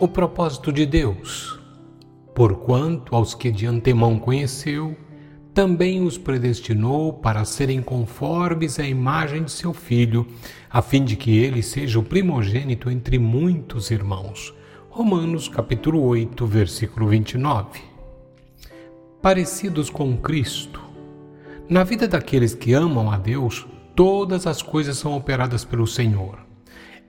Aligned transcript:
o 0.00 0.08
propósito 0.08 0.72
de 0.72 0.86
Deus. 0.86 1.60
Porquanto 2.34 3.14
aos 3.14 3.34
que 3.34 3.50
de 3.50 3.66
antemão 3.66 4.18
conheceu, 4.18 4.96
também 5.52 6.02
os 6.02 6.16
predestinou 6.16 7.12
para 7.12 7.44
serem 7.44 7.82
conformes 7.82 8.80
à 8.80 8.86
imagem 8.86 9.44
de 9.44 9.50
seu 9.50 9.74
filho, 9.74 10.26
a 10.70 10.80
fim 10.80 11.04
de 11.04 11.16
que 11.16 11.36
ele 11.36 11.62
seja 11.62 11.98
o 11.98 12.02
primogênito 12.02 12.90
entre 12.90 13.18
muitos 13.18 13.90
irmãos. 13.90 14.54
Romanos 14.88 15.48
capítulo 15.48 16.02
8, 16.02 16.46
versículo 16.46 17.06
29. 17.06 17.80
Parecidos 19.20 19.90
com 19.90 20.16
Cristo. 20.16 20.80
Na 21.68 21.84
vida 21.84 22.08
daqueles 22.08 22.54
que 22.54 22.72
amam 22.72 23.10
a 23.10 23.18
Deus, 23.18 23.66
todas 23.94 24.46
as 24.46 24.62
coisas 24.62 24.96
são 24.96 25.14
operadas 25.14 25.62
pelo 25.62 25.86
Senhor. 25.86 26.38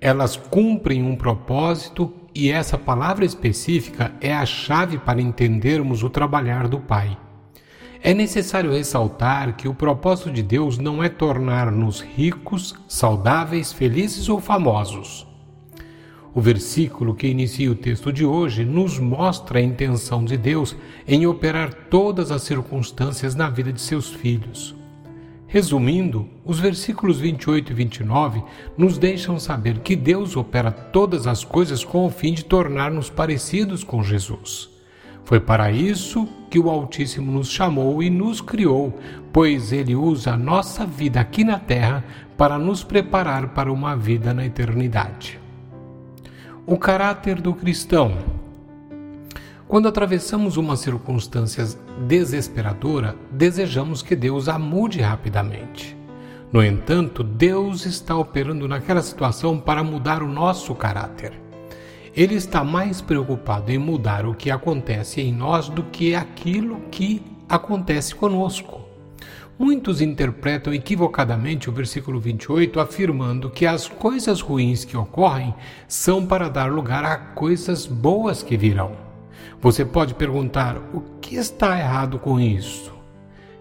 Elas 0.02 0.36
cumprem 0.36 1.02
um 1.04 1.16
propósito 1.16 2.21
e 2.34 2.50
essa 2.50 2.78
palavra 2.78 3.26
específica 3.26 4.14
é 4.22 4.34
a 4.34 4.46
chave 4.46 4.98
para 4.98 5.22
entendermos 5.22 6.04
o 6.04 6.10
trabalhar 6.10 6.68
do 6.68 6.80
Pai. 6.80 7.18
É 8.02 8.14
necessário 8.14 8.72
ressaltar 8.72 9.56
que 9.56 9.68
o 9.68 9.76
propósito 9.76 10.32
de 10.32 10.42
Deus 10.42 10.78
não 10.78 11.04
é 11.04 11.10
tornar-nos 11.10 12.02
ricos, 12.02 12.74
saudáveis, 12.88 13.72
felizes 13.72 14.28
ou 14.28 14.40
famosos. 14.42 15.28
O 16.34 16.42
versículo 16.42 17.14
que 17.14 17.28
inicia 17.28 17.70
o 17.70 17.76
texto 17.76 18.12
de 18.12 18.26
hoje 18.26 18.64
nos 18.64 18.98
mostra 18.98 19.60
a 19.60 19.62
intenção 19.62 20.24
de 20.24 20.38
Deus 20.38 20.76
em 21.08 21.28
operar 21.28 21.74
todas 21.90 22.32
as 22.32 22.42
circunstâncias 22.42 23.36
na 23.36 23.50
vida 23.50 23.72
de 23.72 23.82
seus 23.82 24.10
filhos. 24.10 24.81
Resumindo, 25.52 26.30
os 26.46 26.62
versículos 26.62 27.20
28 27.20 27.74
e 27.74 27.76
29 27.76 28.42
nos 28.78 28.98
deixam 28.98 29.38
saber 29.38 29.80
que 29.80 29.98
Deus 29.98 30.38
opera 30.38 30.72
todas 30.72 31.28
as 31.28 31.44
coisas 31.44 31.84
com 31.84 32.06
o 32.06 32.10
fim 32.10 32.34
de 32.34 32.46
tornar-nos 32.46 33.10
parecidos 33.10 33.84
com 33.84 34.02
Jesus. 34.02 34.70
Foi 35.26 35.42
para 35.42 35.70
isso 35.70 36.26
que 36.50 36.58
o 36.58 36.70
Altíssimo 36.70 37.34
nos 37.34 37.52
chamou 37.52 38.02
e 38.02 38.10
nos 38.10 38.40
criou, 38.40 38.98
pois 39.34 39.74
ele 39.74 39.94
usa 39.94 40.36
a 40.36 40.38
nossa 40.38 40.86
vida 40.86 41.20
aqui 41.20 41.44
na 41.44 41.60
terra 41.60 42.06
para 42.38 42.58
nos 42.58 42.82
preparar 42.82 43.50
para 43.50 43.74
uma 43.74 43.94
vida 43.94 44.34
na 44.34 44.46
eternidade. 44.46 45.38
O 46.66 46.78
caráter 46.78 47.42
do 47.42 47.54
cristão. 47.54 48.31
Quando 49.72 49.88
atravessamos 49.88 50.58
uma 50.58 50.76
circunstância 50.76 51.66
desesperadora, 52.06 53.16
desejamos 53.32 54.02
que 54.02 54.18
Deus 54.18 54.50
a 54.50 54.60
mude 54.60 55.00
rapidamente. 55.00 55.96
No 56.52 56.62
entanto, 56.62 57.24
Deus 57.24 57.86
está 57.86 58.18
operando 58.18 58.68
naquela 58.68 59.02
situação 59.02 59.58
para 59.58 59.82
mudar 59.82 60.24
o 60.24 60.28
nosso 60.28 60.76
caráter. 60.76 61.32
Ele 62.14 62.36
está 62.36 62.66
mais 62.66 63.00
preocupado 63.00 63.72
em 63.72 63.78
mudar 63.78 64.26
o 64.26 64.36
que 64.36 64.52
acontece 64.52 65.22
em 65.22 65.32
nós 65.32 65.70
do 65.70 65.84
que 65.84 66.16
aquilo 66.16 66.82
que 66.92 67.24
acontece 67.48 68.14
conosco. 68.14 68.82
Muitos 69.58 70.02
interpretam 70.02 70.74
equivocadamente 70.74 71.70
o 71.70 71.74
versículo 71.74 72.20
28 72.20 72.78
afirmando 72.78 73.50
que 73.50 73.66
as 73.66 73.88
coisas 73.88 74.42
ruins 74.42 74.84
que 74.84 74.98
ocorrem 74.98 75.56
são 75.88 76.26
para 76.26 76.50
dar 76.50 76.70
lugar 76.70 77.06
a 77.06 77.16
coisas 77.16 77.86
boas 77.86 78.44
que 78.44 78.58
virão. 78.58 79.11
Você 79.62 79.86
pode 79.86 80.14
perguntar: 80.14 80.78
o 80.94 81.02
que 81.22 81.36
está 81.36 81.78
errado 81.78 82.20
com 82.20 82.40
isso? 82.40 82.92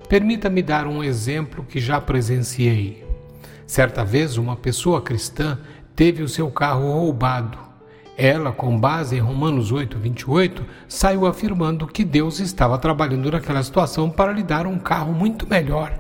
Permita-me 0.09 0.63
dar 0.63 0.87
um 0.87 1.05
exemplo 1.05 1.65
que 1.65 1.81
já 1.81 2.01
presenciei. 2.01 3.05
Certa 3.67 4.05
vez, 4.05 4.37
uma 4.37 4.57
pessoa 4.57 5.01
cristã 5.01 5.59
teve 5.95 6.23
o 6.23 6.29
seu 6.29 6.51
carro 6.51 6.91
roubado 6.93 7.71
ela, 8.21 8.53
com 8.53 8.79
base 8.79 9.17
em 9.17 9.19
Romanos 9.19 9.73
8, 9.73 9.99
28, 9.99 10.67
saiu 10.87 11.25
afirmando 11.25 11.87
que 11.87 12.05
Deus 12.05 12.39
estava 12.39 12.77
trabalhando 12.77 13.31
naquela 13.31 13.63
situação 13.63 14.11
para 14.11 14.31
lhe 14.31 14.43
dar 14.43 14.67
um 14.67 14.79
carro 14.79 15.15
muito 15.15 15.49
melhor. 15.49 15.99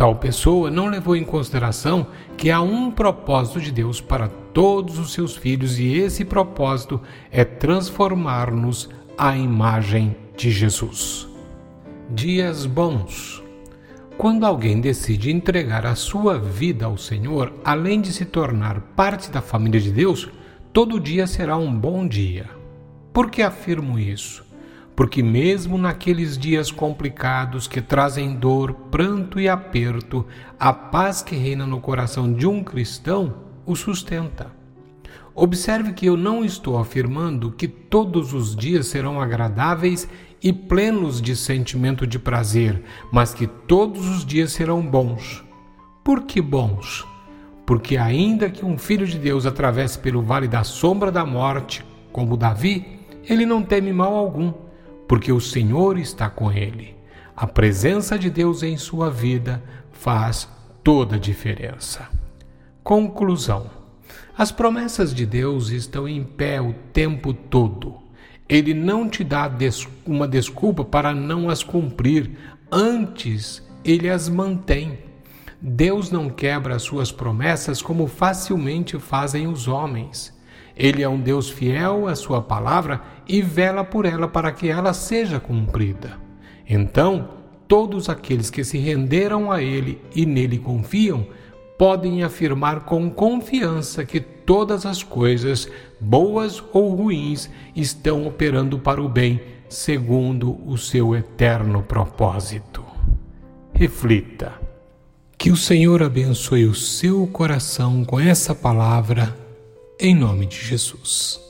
Tal 0.00 0.16
pessoa 0.16 0.70
não 0.70 0.86
levou 0.86 1.14
em 1.14 1.22
consideração 1.22 2.06
que 2.34 2.50
há 2.50 2.58
um 2.62 2.90
propósito 2.90 3.60
de 3.60 3.70
Deus 3.70 4.00
para 4.00 4.28
todos 4.28 4.98
os 4.98 5.12
seus 5.12 5.36
filhos 5.36 5.78
e 5.78 5.92
esse 5.92 6.24
propósito 6.24 6.98
é 7.30 7.44
transformar-nos 7.44 8.88
à 9.18 9.36
imagem 9.36 10.16
de 10.34 10.50
Jesus. 10.50 11.28
Dias 12.08 12.64
bons. 12.64 13.42
Quando 14.16 14.46
alguém 14.46 14.80
decide 14.80 15.30
entregar 15.30 15.84
a 15.84 15.94
sua 15.94 16.38
vida 16.38 16.86
ao 16.86 16.96
Senhor, 16.96 17.52
além 17.62 18.00
de 18.00 18.10
se 18.10 18.24
tornar 18.24 18.80
parte 18.96 19.30
da 19.30 19.42
família 19.42 19.78
de 19.78 19.92
Deus, 19.92 20.30
todo 20.72 20.98
dia 20.98 21.26
será 21.26 21.58
um 21.58 21.78
bom 21.78 22.08
dia. 22.08 22.48
Por 23.12 23.30
que 23.30 23.42
afirmo 23.42 23.98
isso? 23.98 24.49
Porque, 25.00 25.22
mesmo 25.22 25.78
naqueles 25.78 26.36
dias 26.36 26.70
complicados 26.70 27.66
que 27.66 27.80
trazem 27.80 28.34
dor, 28.34 28.74
pranto 28.90 29.40
e 29.40 29.48
aperto, 29.48 30.26
a 30.58 30.74
paz 30.74 31.22
que 31.22 31.34
reina 31.34 31.66
no 31.66 31.80
coração 31.80 32.30
de 32.30 32.46
um 32.46 32.62
cristão 32.62 33.34
o 33.64 33.74
sustenta. 33.74 34.48
Observe 35.34 35.94
que 35.94 36.04
eu 36.04 36.18
não 36.18 36.44
estou 36.44 36.76
afirmando 36.76 37.50
que 37.50 37.66
todos 37.66 38.34
os 38.34 38.54
dias 38.54 38.88
serão 38.88 39.18
agradáveis 39.18 40.06
e 40.42 40.52
plenos 40.52 41.22
de 41.22 41.34
sentimento 41.34 42.06
de 42.06 42.18
prazer, 42.18 42.82
mas 43.10 43.32
que 43.32 43.46
todos 43.46 44.06
os 44.06 44.22
dias 44.22 44.52
serão 44.52 44.82
bons. 44.82 45.42
Por 46.04 46.24
que 46.24 46.42
bons? 46.42 47.06
Porque, 47.64 47.96
ainda 47.96 48.50
que 48.50 48.66
um 48.66 48.76
filho 48.76 49.06
de 49.06 49.18
Deus 49.18 49.46
atravesse 49.46 49.98
pelo 49.98 50.20
vale 50.20 50.46
da 50.46 50.62
sombra 50.62 51.10
da 51.10 51.24
morte, 51.24 51.82
como 52.12 52.36
Davi, 52.36 53.00
ele 53.24 53.46
não 53.46 53.62
teme 53.62 53.94
mal 53.94 54.14
algum, 54.14 54.52
porque 55.10 55.32
o 55.32 55.40
Senhor 55.40 55.98
está 55.98 56.30
com 56.30 56.52
ele. 56.52 56.94
A 57.34 57.44
presença 57.44 58.16
de 58.16 58.30
Deus 58.30 58.62
em 58.62 58.76
sua 58.76 59.10
vida 59.10 59.60
faz 59.90 60.48
toda 60.84 61.16
a 61.16 61.18
diferença. 61.18 62.08
Conclusão: 62.84 63.68
As 64.38 64.52
promessas 64.52 65.12
de 65.12 65.26
Deus 65.26 65.70
estão 65.70 66.06
em 66.06 66.22
pé 66.22 66.60
o 66.60 66.72
tempo 66.92 67.34
todo. 67.34 67.96
Ele 68.48 68.72
não 68.72 69.08
te 69.08 69.24
dá 69.24 69.50
uma 70.06 70.28
desculpa 70.28 70.84
para 70.84 71.12
não 71.12 71.50
as 71.50 71.64
cumprir, 71.64 72.30
antes, 72.70 73.68
ele 73.84 74.08
as 74.08 74.28
mantém. 74.28 74.96
Deus 75.60 76.12
não 76.12 76.30
quebra 76.30 76.76
as 76.76 76.82
suas 76.82 77.10
promessas 77.10 77.82
como 77.82 78.06
facilmente 78.06 78.96
fazem 78.96 79.48
os 79.48 79.66
homens. 79.66 80.32
Ele 80.80 81.02
é 81.02 81.08
um 81.10 81.20
Deus 81.20 81.50
fiel 81.50 82.08
à 82.08 82.16
sua 82.16 82.40
palavra 82.40 83.02
e 83.28 83.42
vela 83.42 83.84
por 83.84 84.06
ela 84.06 84.26
para 84.26 84.50
que 84.50 84.66
ela 84.66 84.94
seja 84.94 85.38
cumprida. 85.38 86.18
Então, 86.66 87.28
todos 87.68 88.08
aqueles 88.08 88.48
que 88.48 88.64
se 88.64 88.78
renderam 88.78 89.52
a 89.52 89.62
Ele 89.62 90.00
e 90.16 90.24
nele 90.24 90.56
confiam, 90.56 91.26
podem 91.76 92.22
afirmar 92.22 92.86
com 92.86 93.10
confiança 93.10 94.06
que 94.06 94.20
todas 94.20 94.86
as 94.86 95.02
coisas, 95.02 95.68
boas 96.00 96.64
ou 96.72 96.94
ruins, 96.94 97.50
estão 97.76 98.26
operando 98.26 98.78
para 98.78 99.02
o 99.02 99.08
bem, 99.08 99.38
segundo 99.68 100.66
o 100.66 100.78
seu 100.78 101.14
eterno 101.14 101.82
propósito. 101.82 102.82
Reflita. 103.74 104.54
Que 105.36 105.50
o 105.50 105.56
Senhor 105.56 106.02
abençoe 106.02 106.64
o 106.64 106.74
seu 106.74 107.26
coração 107.26 108.02
com 108.02 108.18
essa 108.18 108.54
palavra, 108.54 109.49
em 110.00 110.14
nome 110.14 110.46
de 110.46 110.56
Jesus. 110.56 111.49